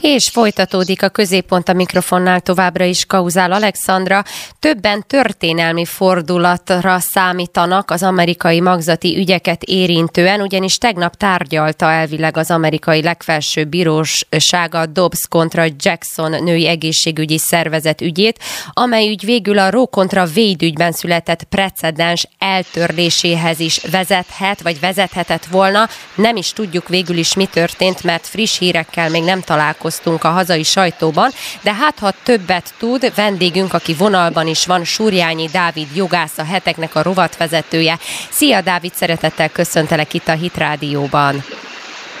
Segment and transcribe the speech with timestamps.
[0.00, 4.22] És folytatódik a középpont a mikrofonnál továbbra is Kauzál Alexandra.
[4.58, 13.02] Többen történelmi fordulatra számítanak az amerikai magzati ügyeket érintően, ugyanis tegnap tárgyalta elvileg az amerikai
[13.02, 18.38] legfelsőbb bírósága Dobbs kontra Jackson női egészségügyi szervezet ügyét,
[18.72, 25.44] amely ügy végül a Roe kontra Wade ügyben született precedens eltörléséhez is vezethet, vagy vezethetett
[25.44, 25.88] volna.
[26.14, 29.40] Nem is tudjuk végül is mi történt, mert friss hírekkel még nem
[29.76, 31.30] találkoztunk a hazai sajtóban,
[31.62, 36.94] de hát ha többet tud, vendégünk, aki vonalban is van, Súrjányi Dávid jogász, a heteknek
[36.94, 37.96] a rovatvezetője.
[38.30, 41.34] Szia Dávid, szeretettel köszöntelek itt a Hit Rádióban.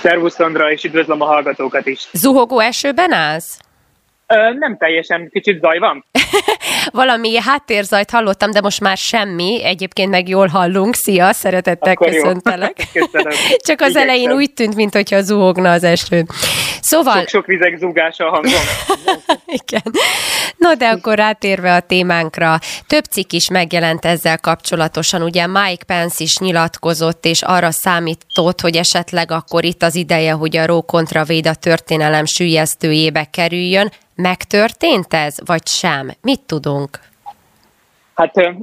[0.02, 2.08] Szervusz Szandra, és üdvözlöm a hallgatókat is.
[2.12, 3.58] Zuhogó esőben állsz?
[4.28, 6.04] Ö, nem teljesen, kicsit zaj van.
[7.02, 9.64] Valami háttérzajt hallottam, de most már semmi.
[9.64, 10.94] Egyébként meg jól hallunk.
[10.94, 12.76] Szia, szeretettel Akkor köszöntelek.
[13.68, 14.02] Csak az Igyekszem.
[14.02, 16.24] elején úgy tűnt, mintha zuhogna az eső.
[16.86, 17.18] Szóval...
[17.18, 18.60] Sok-sok vizek zúgása a hangom.
[19.62, 19.82] Igen.
[20.56, 25.22] No, de akkor rátérve a témánkra, több cikk is megjelent ezzel kapcsolatosan.
[25.22, 30.56] Ugye Mike Pence is nyilatkozott, és arra számított, hogy esetleg akkor itt az ideje, hogy
[30.56, 33.92] a Ró kontra Véda történelem sűjesztőjébe kerüljön.
[34.14, 36.12] Megtörtént ez, vagy sem?
[36.20, 37.00] Mit tudunk?
[38.16, 38.54] Hát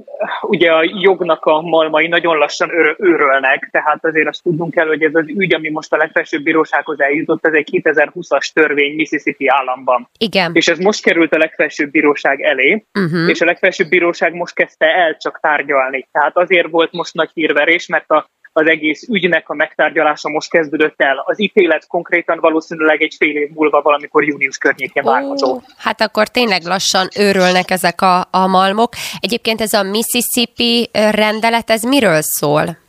[0.41, 5.03] ugye a jognak a malmai nagyon lassan őr- őrölnek, tehát azért azt tudnunk kell, hogy
[5.03, 10.09] ez az ügy, ami most a legfelsőbb bírósághoz eljutott, ez egy 2020-as törvény Mississippi államban.
[10.17, 10.51] Igen.
[10.53, 13.29] És ez most került a legfelsőbb bíróság elé, uh-huh.
[13.29, 16.07] és a legfelsőbb bíróság most kezdte el csak tárgyalni.
[16.11, 21.01] Tehát azért volt most nagy hírverés, mert a az egész ügynek a megtárgyalása most kezdődött
[21.01, 21.23] el.
[21.25, 25.61] Az ítélet konkrétan valószínűleg egy fél év múlva valamikor június környékén várható.
[25.77, 28.93] Hát akkor tényleg lassan őrölnek ezek a, a malmok.
[29.19, 32.81] Egyébként ez a Mississippi rendelet, ez miről szól?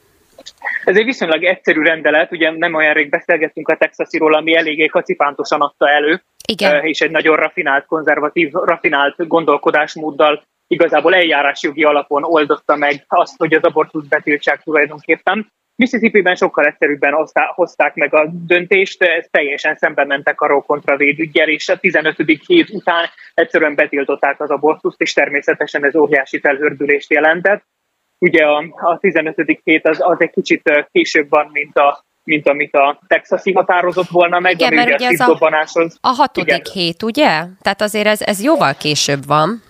[0.85, 5.61] Ez egy viszonylag egyszerű rendelet, ugye nem olyan rég beszélgettünk a texasiról, ami eléggé kacipántosan
[5.61, 6.85] adta elő, Igen.
[6.85, 13.63] és egy nagyon rafinált, konzervatív, rafinált gondolkodásmóddal igazából eljárásjogi alapon oldotta meg azt, hogy az
[13.63, 15.53] abortusz betiltsák tulajdonképpen.
[15.77, 17.15] Mississippi-ben sokkal egyszerűbben
[17.55, 22.17] hozták meg a döntést, ez teljesen szembe mentek a Roe kontra védügyel, és a 15.
[22.47, 27.65] hét után egyszerűen betiltották az abortuszt, és természetesen ez óriási felhördülést jelentett.
[28.19, 29.61] Ugye a, a 15.
[29.65, 34.39] hét az, az egy kicsit később van, mint a mint amit a texasi határozott volna
[34.39, 35.37] meg, Igen, mert ugye ez a,
[36.01, 36.73] a hatodik Igen.
[36.73, 37.45] hét, ugye?
[37.63, 39.63] Tehát azért ez, ez jóval később van.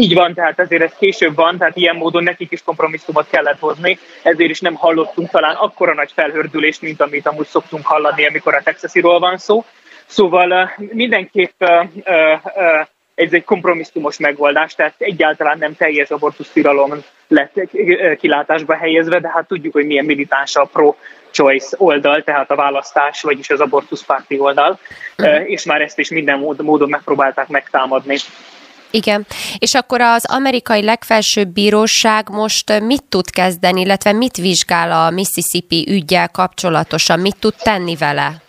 [0.00, 3.98] Így van, tehát ezért ez később van, tehát ilyen módon nekik is kompromisszumot kellett hozni,
[4.22, 8.62] ezért is nem hallottunk talán akkora nagy felhördülést, mint amit amúgy szoktunk hallani, amikor a
[8.62, 9.64] Texasiról van szó.
[10.06, 11.62] Szóval mindenképp
[13.14, 16.92] ez egy kompromisszumos megoldás, tehát egyáltalán nem teljes abortusztiralom
[17.28, 17.60] lett
[18.18, 23.50] kilátásba helyezve, de hát tudjuk, hogy milyen militáns a pro-choice oldal, tehát a választás, vagyis
[23.50, 24.78] az abortuszpárti oldal,
[25.18, 25.50] uh-huh.
[25.50, 28.16] és már ezt is minden módon megpróbálták megtámadni.
[28.90, 29.26] Igen,
[29.58, 35.86] és akkor az amerikai legfelsőbb bíróság most mit tud kezdeni, illetve mit vizsgál a Mississippi
[35.88, 38.42] ügyel kapcsolatosan, mit tud tenni vele?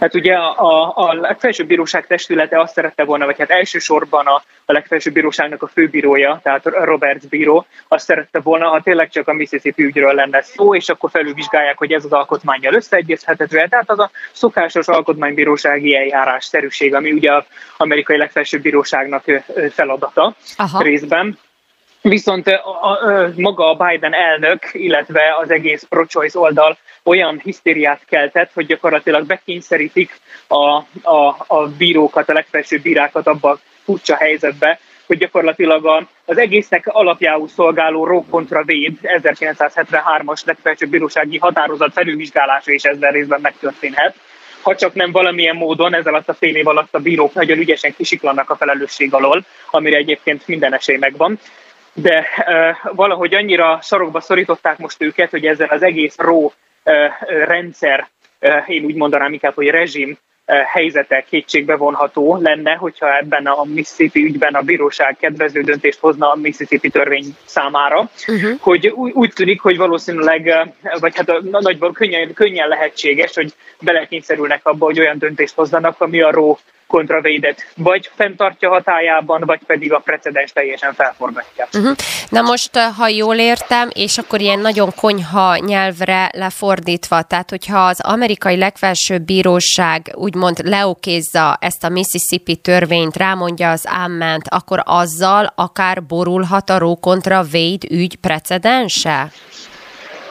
[0.00, 4.72] Hát ugye a, a legfelsőbb bíróság testülete azt szerette volna, vagy hát elsősorban a, a
[4.72, 9.82] legfelsőbb bíróságnak a főbírója, tehát Roberts bíró, azt szerette volna, ha tényleg csak a Mississippi
[9.82, 14.88] ügyről lenne szó, és akkor felülvizsgálják, hogy ez az alkotmányjal összeegyeztethető Tehát az a szokásos
[14.88, 17.44] alkotmánybírósági eljárás szerűség, ami ugye az
[17.76, 19.24] amerikai legfelsőbb bíróságnak
[19.70, 20.82] feladata Aha.
[20.82, 21.38] részben.
[22.08, 28.50] Viszont a, a, maga a Biden elnök, illetve az egész pro-choice oldal olyan hisztériát keltett,
[28.52, 35.18] hogy gyakorlatilag bekényszerítik a, a, a bírókat, a legfelsőbb bírákat abba a furcsa helyzetbe, hogy
[35.18, 42.82] gyakorlatilag a, az egésznek alapjául szolgáló Roe kontra Véd 1973-as legfelsőbb bírósági határozat felülvizsgálása is
[42.82, 44.14] ezzel részben megtörténhet.
[44.62, 47.94] Ha csak nem valamilyen módon ez alatt a fél év alatt a bírók nagyon ügyesen
[47.96, 51.38] kisiklanak a felelősség alól, amire egyébként minden esély megvan
[51.96, 56.52] de uh, valahogy annyira sarokba szorították most őket, hogy ezzel az egész ró
[56.84, 56.94] uh,
[57.44, 58.08] rendszer,
[58.40, 64.24] uh, én úgy mondanám inkább, hogy rezsim helyzete kétségbe vonható lenne, hogyha ebben a Mississippi
[64.24, 68.60] ügyben a bíróság kedvező döntést hozna a Mississippi törvény számára, uh-huh.
[68.60, 74.98] hogy úgy tűnik, hogy valószínűleg, vagy hát nagyban könnyen, könnyen lehetséges, hogy belekényszerülnek abba, hogy
[74.98, 80.94] olyan döntést hozzanak, ami a ró kontravédet vagy fenntartja hatájában, vagy pedig a precedens teljesen
[80.94, 81.68] felforgatja.
[81.72, 81.96] Uh-huh.
[82.28, 88.00] Na most, ha jól értem, és akkor ilyen nagyon konyha nyelvre lefordítva, tehát hogyha az
[88.00, 96.02] amerikai legfelsőbb bíróság úgymond leokézza ezt a Mississippi törvényt, rámondja az ámment, akkor azzal akár
[96.02, 99.30] borulhat a Roe kontra Wade ügy precedense?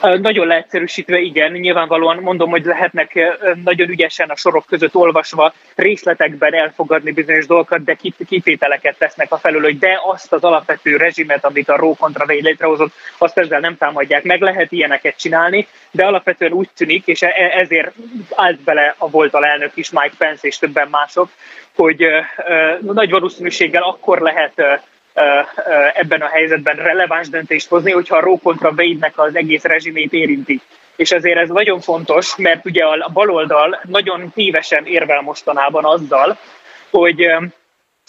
[0.01, 7.11] Nagyon leegyszerűsítve, igen, nyilvánvalóan mondom, hogy lehetnek nagyon ügyesen a sorok között olvasva részletekben elfogadni
[7.11, 7.97] bizonyos dolgokat, de
[8.27, 12.93] kitételeket tesznek a felül, hogy de azt az alapvető rezsimet, amit a Roe kontra létrehozott,
[13.17, 14.23] azt ezzel nem támadják.
[14.23, 17.91] Meg lehet ilyeneket csinálni, de alapvetően úgy tűnik, és e-, ezért
[18.35, 21.29] állt bele a volt elnök is, Mike Pence és többen mások,
[21.75, 22.05] hogy
[22.81, 24.83] nagy valószínűséggel akkor lehet
[25.93, 30.61] ebben a helyzetben releváns döntést hozni, hogyha a Roe kontra Wade-nek az egész rezsimét érinti.
[30.95, 36.37] És ezért ez nagyon fontos, mert ugye a baloldal nagyon tévesen érvel mostanában azzal,
[36.89, 37.27] hogy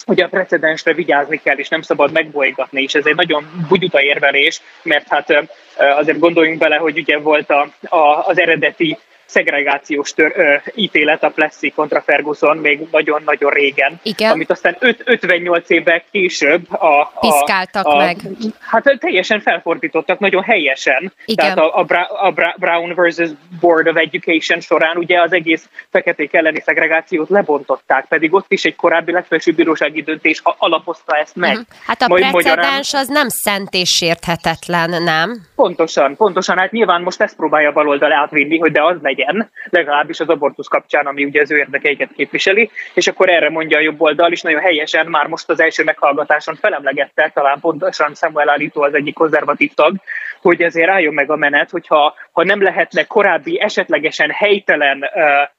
[0.05, 4.61] hogy a precedensre vigyázni kell, és nem szabad megbolygatni, és ez egy nagyon bugyuta érvelés,
[4.83, 8.97] mert hát azért gondoljunk bele, hogy ugye volt a, a, az eredeti
[9.27, 14.31] szegregációs tör, ö, ítélet a Plessy kontra Ferguson még nagyon-nagyon régen, Igen.
[14.31, 18.17] amit aztán öt, 58 évvel később a, a, Piszkáltak a, meg.
[18.59, 21.13] Hát teljesen felfordítottak, nagyon helyesen.
[21.25, 21.45] Igen.
[21.45, 21.85] Tehát a, a,
[22.27, 23.29] a Brown versus
[23.59, 28.75] Board of Education során ugye az egész feketék elleni szegregációt lebontották, pedig ott is egy
[28.75, 31.51] korábbi legfelsőbb bírósági döntés alapozta ezt meg.
[31.51, 31.65] Uh-huh.
[31.85, 35.45] Hát a Majd precedens az nem szent és sérthetetlen, nem?
[35.55, 36.57] Pontosan, pontosan.
[36.57, 40.67] Hát nyilván most ezt próbálja baloldal átvinni, hogy de az megy legyen, legalábbis az abortusz
[40.67, 44.41] kapcsán, ami ugye az ő érdekeiket képviseli, és akkor erre mondja a jobb oldal is
[44.41, 49.73] nagyon helyesen, már most az első meghallgatáson felemlegette, talán pontosan Samuel Alito az egyik konzervatív
[49.73, 49.95] tag,
[50.41, 55.56] hogy ezért álljon meg a menet, hogyha ha nem lehetne korábbi esetlegesen helytelen uh,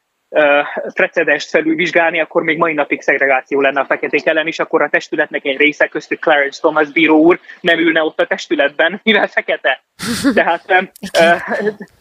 [0.94, 5.44] precedest felülvizsgálni, akkor még mai napig szegregáció lenne a feketék ellen is, akkor a testületnek
[5.44, 9.82] egy része köztük Clarence Thomas bíró úr nem ülne ott a testületben, mivel fekete.
[10.34, 10.90] Tehát,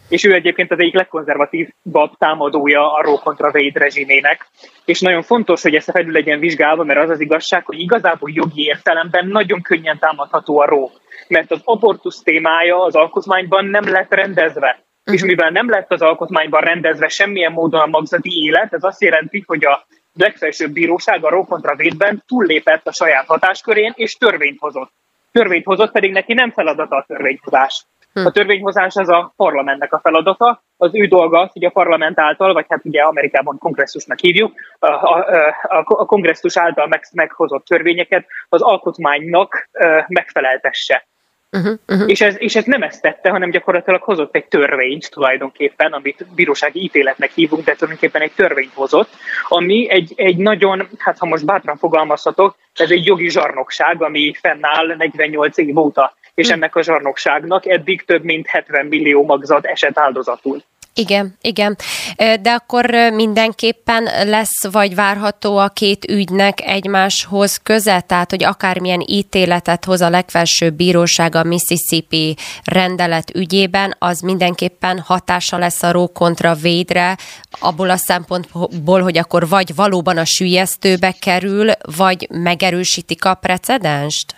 [0.08, 4.46] és ő egyébként az egyik legkonzervatívabb támadója a Roe kontra Wade rezsimének.
[4.84, 8.62] És nagyon fontos, hogy ezt felül legyen vizsgálva, mert az az igazság, hogy igazából jogi
[8.62, 10.90] értelemben nagyon könnyen támadható a Roe.
[11.28, 16.60] Mert az abortusz témája az alkotmányban nem lett rendezve és mivel nem lett az alkotmányban
[16.60, 21.74] rendezve semmilyen módon a magzati élet, ez azt jelenti, hogy a legfelsőbb bíróság a Rókontra
[21.74, 24.92] védben túllépett a saját hatáskörén, és törvényt hozott.
[25.32, 27.84] Törvényt hozott, pedig neki nem feladata a törvényhozás.
[28.12, 28.26] Hm.
[28.26, 32.52] A törvényhozás az a parlamentnek a feladata, az ő dolga az, hogy a parlament által,
[32.52, 35.26] vagy hát ugye Amerikában kongresszusnak hívjuk, a, a,
[35.62, 39.68] a, a kongresszus által meg, meghozott törvényeket az alkotmánynak
[40.06, 41.06] megfeleltesse.
[41.50, 42.10] Uh-huh, uh-huh.
[42.10, 46.82] És, ez, és ez nem ezt tette, hanem gyakorlatilag hozott egy törvényt tulajdonképpen, amit bírósági
[46.82, 49.08] ítéletnek hívunk, de tulajdonképpen egy törvényt hozott,
[49.48, 54.96] ami egy, egy nagyon, hát ha most bátran fogalmazhatok, ez egy jogi zsarnokság, ami fennáll
[54.96, 56.62] 48 év óta, és uh-huh.
[56.62, 60.62] ennek a zsarnokságnak eddig több mint 70 millió magzat esett áldozatul.
[60.98, 61.76] Igen, igen.
[62.16, 69.84] De akkor mindenképpen lesz vagy várható a két ügynek egymáshoz köze, tehát hogy akármilyen ítéletet
[69.84, 76.54] hoz a legfelsőbb bíróság a Mississippi rendelet ügyében, az mindenképpen hatása lesz a Roe kontra
[76.54, 77.16] Védre,
[77.60, 84.34] abból a szempontból, hogy akkor vagy valóban a sülyeztőbe kerül, vagy megerősítik a precedenst?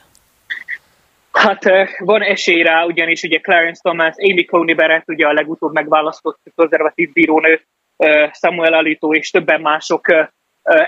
[1.33, 1.65] Hát
[1.99, 7.13] van esély rá, ugyanis ugye Clarence Thomas, Amy Coney Barrett, ugye a legutóbb megválasztott konzervatív
[7.13, 7.61] bírónő,
[8.33, 10.29] Samuel Alito és többen mások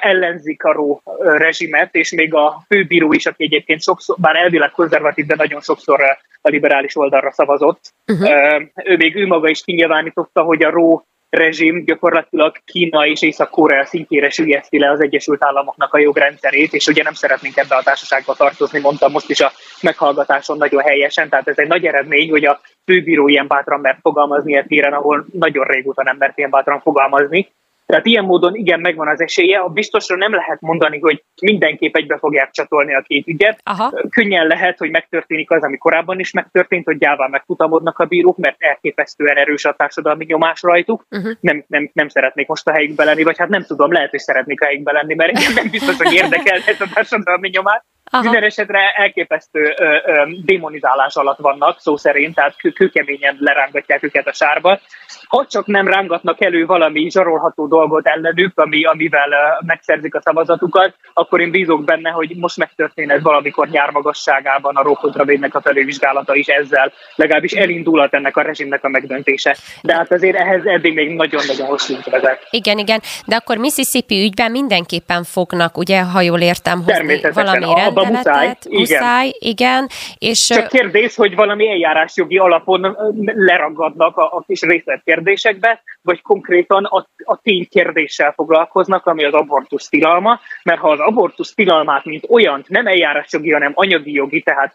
[0.01, 5.27] ellenzik a ró rezsimet, és még a főbíró is, aki egyébként sokszor, bár elvileg konzervatív,
[5.27, 6.01] de nagyon sokszor
[6.41, 7.93] a liberális oldalra szavazott.
[8.07, 8.63] Uh-huh.
[8.85, 11.07] Ő még ő maga is kinyilvánította, hogy a ró
[11.37, 17.03] rezsim gyakorlatilag Kína és Észak-Korea szintjére sülyezti le az Egyesült Államoknak a jogrendszerét, és ugye
[17.03, 21.59] nem szeretnénk ebbe a társaságba tartozni, mondtam most is a meghallgatáson nagyon helyesen, tehát ez
[21.59, 26.03] egy nagy eredmény, hogy a főbíró ilyen bátran mert fogalmazni ilyen téren, ahol nagyon régóta
[26.03, 27.53] nem mert ilyen bátran fogalmazni,
[27.93, 29.59] tehát ilyen módon igen, megvan az esélye.
[29.59, 33.61] A biztosra nem lehet mondani, hogy mindenképp egybe fogják csatolni a két ügyet.
[33.63, 33.93] Aha.
[34.11, 38.57] Könnyen lehet, hogy megtörténik az, ami korábban is megtörtént, hogy gyáván megfutamodnak a bírók, mert
[38.59, 41.07] elképesztően erős a társadalmi nyomás rajtuk.
[41.11, 41.33] Uh-huh.
[41.41, 44.61] Nem, nem, nem szeretnék most a helyükbe lenni, vagy hát nem tudom, lehet, hogy szeretnék
[44.61, 47.83] a helyükbe lenni, mert nem biztos, hogy érdekel ez a társadalmi nyomás.
[48.11, 48.23] Aha.
[48.23, 54.33] Minden esetre elképesztő ö, ö, démonizálás alatt vannak, szó szerint, tehát kőkeményen lerángatják őket a
[54.33, 54.81] sárba.
[55.29, 59.29] Ha csak nem rángatnak elő valami zsarolható dolgot ellenük, ami, amivel
[59.67, 65.25] megszerzik a szavazatukat, akkor én bízok benne, hogy most megtörténhet valamikor nyár magasságában a Rókodra
[65.51, 69.57] a felővizsgálata is ezzel, legalábbis elindulhat ennek a rezsimnek a megdöntése.
[69.83, 72.47] De hát azért ehhez eddig még nagyon-nagyon hosszú vezet.
[72.51, 78.13] Igen, igen, de akkor Mississippi ügyben mindenképpen fognak, ugye, ha jól értem, hozni valami rendeletet.
[78.13, 79.89] Muszáj, muszáj, igen.
[80.19, 87.07] És Csak kérdés, hogy valami eljárásjogi alapon leragadnak a, a kis részletkérdésekbe, vagy konkrétan a,
[87.25, 87.37] a
[87.73, 93.53] ténykérdéssel foglalkoznak, ami az abortusz tilalma, mert ha az abortusz tilalmát, mint olyant nem eljárásjogi,
[93.53, 94.73] hanem anyagi jogi, tehát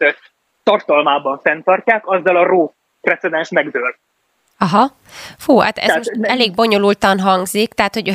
[0.64, 3.96] tartalmában fenntartják, azzal a ró precedens megdől.
[4.60, 4.92] Aha.
[5.38, 8.12] Fú, hát ez tehát, most ne, elég bonyolultan hangzik, tehát hogy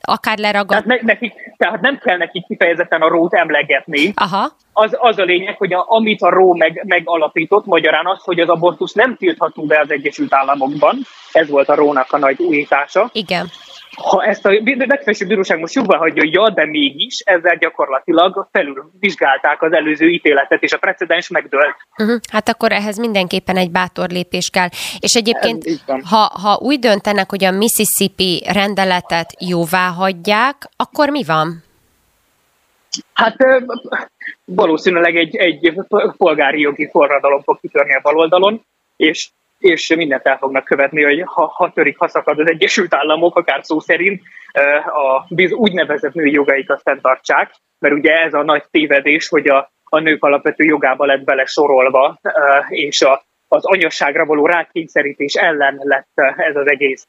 [0.00, 0.68] akár leragad.
[0.68, 4.12] Tehát, ne, nekik, tehát nem kell nekik kifejezetten a rót emlegetni.
[4.14, 4.50] Aha.
[4.72, 8.48] Az, az a lényeg, hogy a, amit a ró meg, megalapított, magyarán az, hogy az
[8.48, 10.98] abortusz nem tiltható be az Egyesült Államokban.
[11.32, 13.10] Ez volt a rónak a nagy újítása.
[13.12, 13.50] Igen
[13.96, 19.62] ha ezt a legfelsőbb bíróság most jóvá hagyja, ja, de mégis ezzel gyakorlatilag felül vizsgálták
[19.62, 21.76] az előző ítéletet, és a precedens megdőlt.
[21.98, 22.18] Uh-huh.
[22.32, 24.68] Hát akkor ehhez mindenképpen egy bátor lépés kell.
[24.98, 31.64] És egyébként, ha, ha úgy döntenek, hogy a Mississippi rendeletet jóvá hagyják, akkor mi van?
[33.12, 33.36] Hát
[34.44, 35.72] valószínűleg egy, egy
[36.16, 38.64] polgári jogi forradalom fog kitörni a baloldalon,
[38.96, 43.36] és és mindent el fognak követni, hogy ha, ha törik, ha szakad az Egyesült Államok,
[43.36, 44.22] akár szó szerint,
[44.84, 49.98] a biz, úgynevezett női jogaikat fenntartsák, mert ugye ez a nagy tévedés, hogy a, a
[49.98, 52.20] nők alapvető jogába lett bele sorolva,
[52.68, 57.06] és a, az anyasságra való rákényszerítés ellen lett ez az egész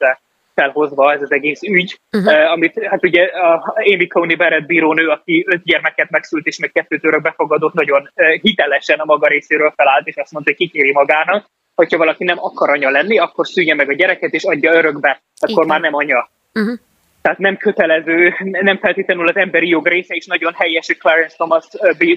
[0.53, 2.51] felhozva, ez az egész ügy, uh-huh.
[2.51, 7.05] amit hát ugye a Amy Coney Barrett bírónő, aki öt gyermeket megszült és még kettőt
[7.05, 8.11] örök befogadott, nagyon
[8.41, 11.45] hitelesen a maga részéről felállt, és azt mondta, hogy kikéri magának,
[11.77, 15.63] hogyha valaki nem akar anya lenni, akkor szülje meg a gyereket, és adja örökbe, akkor
[15.63, 15.67] Igen.
[15.67, 16.29] már nem anya.
[16.53, 16.79] Uh-huh.
[17.22, 21.65] Tehát nem kötelező, nem feltétlenül az emberi jog része, és nagyon helyes, hogy Clarence Thomas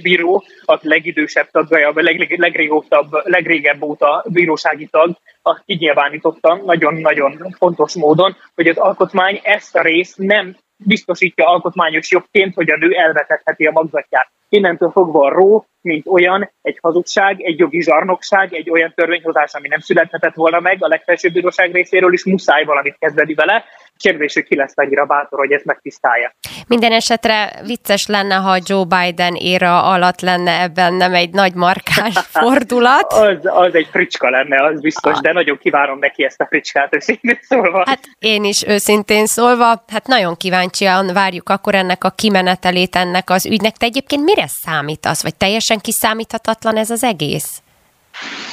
[0.03, 7.95] bíró, a legidősebb tagja, vagy leg, legrégóbb, legrégebb óta bírósági tag, azt kinyilvánította nagyon-nagyon fontos
[7.95, 13.65] módon, hogy az alkotmány ezt a részt nem biztosítja alkotmányos jogként, hogy a nő elvetetheti
[13.67, 14.31] a magzatját.
[14.53, 19.69] Innentől fogva a ró, mint olyan, egy hazugság, egy jogi zsarnokság, egy olyan törvényhozás, ami
[19.69, 23.65] nem születhetett volna meg a legfelsőbb bíróság részéről, is muszáj valamit kezdeni vele.
[23.97, 26.35] Kérdés, hogy ki lesz annyira bátor, hogy ezt megtisztálja.
[26.67, 32.15] Minden esetre vicces lenne, ha Joe Biden éra alatt lenne ebben nem egy nagy markás
[32.43, 33.13] fordulat.
[33.13, 35.21] az, az egy fricska lenne, az biztos, ah.
[35.21, 37.85] de nagyon kívánom neki ezt a fricskát, őszintén szólva.
[37.87, 43.47] Hát én is őszintén szólva, hát nagyon kíváncsian várjuk akkor ennek a kimenetelét ennek az
[43.47, 43.77] ügynek.
[43.77, 47.63] Te egyébként mire számítasz, vagy teljesen kiszámíthatatlan ez az egész?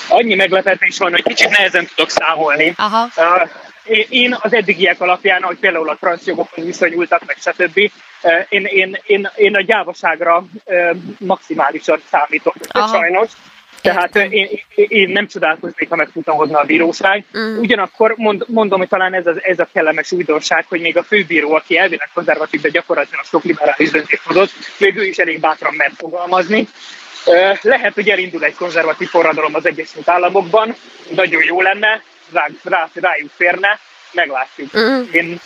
[0.10, 2.74] Annyi meglepetés van, hogy kicsit nehezen tudok számolni.
[2.78, 3.08] Aha.
[3.16, 3.50] Uh,
[4.10, 7.92] én az eddigiek alapján, hogy például a transzjogokhoz viszonyultak, meg stb.,
[8.50, 10.46] én, én, én, én a gyávaságra
[11.18, 12.98] maximálisan számítok, Aha.
[12.98, 13.32] sajnos.
[13.94, 17.24] Tehát én, én nem csodálkoznék, ha meg tudtam hozni a bíróság.
[17.38, 17.58] Mm.
[17.58, 21.54] Ugyanakkor mond, mondom, hogy talán ez, az, ez a kellemes újdonság, hogy még a főbíró,
[21.54, 25.94] aki elvileg konzervatív, de gyakorlatilag sok liberális döntést hozott, még ő is elég bátran mert
[25.96, 26.68] fogalmazni.
[27.62, 30.76] Lehet, hogy elindul egy konzervatív forradalom az Egyesült Államokban,
[31.10, 33.80] nagyon jó lenne, rá, rá, rájuk férne,
[34.12, 34.78] meglátjuk.
[34.78, 35.02] Mm.
[35.12, 35.40] Én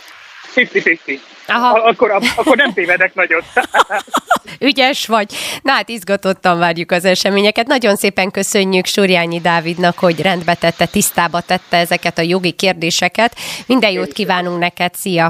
[0.54, 1.18] 50-50.
[1.46, 1.78] Aha.
[1.78, 3.44] Akkor, akkor nem tévedek nagyot.
[4.58, 5.34] Ügyes vagy.
[5.62, 7.66] Na hát izgatottan várjuk az eseményeket.
[7.66, 13.36] Nagyon szépen köszönjük Surjányi Dávidnak, hogy rendbe tette, tisztába tette ezeket a jogi kérdéseket.
[13.66, 15.20] Minden jót kívánunk neked, szia!